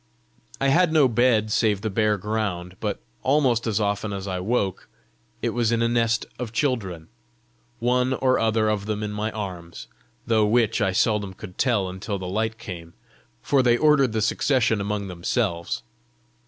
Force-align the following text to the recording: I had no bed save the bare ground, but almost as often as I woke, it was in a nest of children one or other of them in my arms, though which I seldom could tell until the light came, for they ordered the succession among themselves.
I 0.59 0.69
had 0.69 0.91
no 0.91 1.07
bed 1.07 1.51
save 1.51 1.81
the 1.81 1.91
bare 1.91 2.17
ground, 2.17 2.75
but 2.79 3.01
almost 3.21 3.67
as 3.67 3.79
often 3.79 4.13
as 4.13 4.27
I 4.27 4.39
woke, 4.39 4.89
it 5.43 5.51
was 5.51 5.71
in 5.71 5.83
a 5.83 5.87
nest 5.87 6.25
of 6.39 6.51
children 6.51 7.07
one 7.77 8.15
or 8.15 8.39
other 8.39 8.67
of 8.67 8.87
them 8.87 9.03
in 9.03 9.11
my 9.11 9.29
arms, 9.31 9.85
though 10.25 10.47
which 10.47 10.81
I 10.81 10.91
seldom 10.91 11.35
could 11.35 11.59
tell 11.59 11.87
until 11.87 12.17
the 12.17 12.25
light 12.25 12.57
came, 12.57 12.93
for 13.43 13.61
they 13.61 13.77
ordered 13.77 14.11
the 14.11 14.23
succession 14.23 14.81
among 14.81 15.07
themselves. 15.07 15.83